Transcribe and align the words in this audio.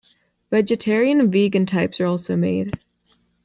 Vegetarian 0.49 1.19
and 1.19 1.31
vegan 1.31 1.67
types 1.67 2.01
are 2.01 2.07
also 2.07 2.35
made. 2.35 2.75